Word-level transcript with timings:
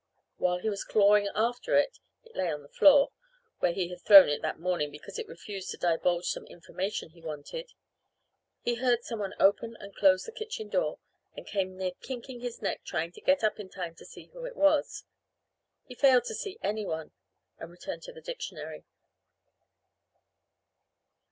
While 0.37 0.57
he 0.57 0.67
was 0.71 0.83
clawing 0.83 1.29
after 1.35 1.75
it 1.75 1.99
it 2.23 2.35
lay 2.35 2.51
on 2.51 2.63
the 2.63 2.69
floor, 2.69 3.11
where 3.59 3.71
he 3.71 3.89
had 3.89 4.01
thrown 4.01 4.29
it 4.29 4.41
that 4.41 4.59
morning 4.59 4.89
because 4.89 5.19
it 5.19 5.27
refused 5.27 5.69
to 5.69 5.77
divulge 5.77 6.25
some 6.25 6.47
information 6.47 7.11
he 7.11 7.21
wanted 7.21 7.71
he 8.63 8.73
heard 8.73 9.03
some 9.03 9.19
one 9.19 9.35
open 9.39 9.77
and 9.79 9.93
close 9.95 10.23
the 10.23 10.31
kitchen 10.31 10.69
door, 10.69 10.97
and 11.37 11.45
came 11.45 11.77
near 11.77 11.91
kinking 12.01 12.39
his 12.39 12.63
neck 12.63 12.81
trying 12.83 13.11
to 13.11 13.21
get 13.21 13.43
up 13.43 13.59
in 13.59 13.69
time 13.69 13.93
to 13.93 14.03
see 14.07 14.31
who 14.33 14.43
it 14.43 14.55
was. 14.55 15.03
He 15.85 15.93
failed 15.93 16.23
to 16.23 16.33
see 16.33 16.57
anyone, 16.63 17.11
and 17.59 17.69
returned 17.69 18.01
to 18.01 18.11
the 18.11 18.21
dictionary. 18.21 18.83